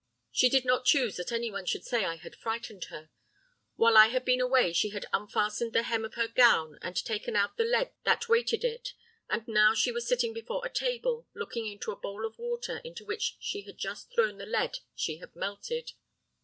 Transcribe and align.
She 0.31 0.49
did 0.49 0.65
not 0.65 0.85
choose 0.85 1.15
that 1.17 1.31
any 1.31 1.51
one 1.51 1.67
should 1.67 1.85
say 1.85 2.03
I 2.05 2.15
had 2.15 2.35
frightened 2.35 2.85
her. 2.85 3.11
While 3.75 3.95
I 3.95 4.07
had 4.07 4.25
been 4.25 4.41
away 4.41 4.73
she 4.73 4.89
had 4.89 5.05
unfastened 5.13 5.73
the 5.73 5.83
hem 5.83 6.03
of 6.03 6.15
her 6.15 6.27
gown 6.27 6.79
and 6.81 6.95
taken 7.05 7.35
out 7.35 7.55
the 7.55 7.65
lead 7.65 7.91
that 8.03 8.27
weighted 8.27 8.63
it; 8.63 8.93
and 9.29 9.47
now 9.47 9.75
she 9.75 9.91
was 9.91 10.07
sitting 10.07 10.33
before 10.33 10.65
a 10.65 10.73
table, 10.73 11.27
looking 11.35 11.67
into 11.67 11.91
a 11.91 11.95
bowl 11.99 12.25
of 12.25 12.39
water 12.39 12.81
into 12.83 13.05
which 13.05 13.37
she 13.39 13.61
had 13.61 13.77
just 13.77 14.11
thrown 14.15 14.39
the 14.39 14.47
lead 14.47 14.79
she 14.95 15.17
had 15.17 15.35
melted. 15.35 15.91